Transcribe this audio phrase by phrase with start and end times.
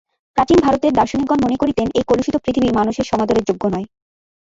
[0.37, 3.87] প্রাচীন ভারতের দার্শনিকগণ মনে করিতেন, এই কলুষিত পৃথিবী মানুষের সমাদরের যোগ্য নয়।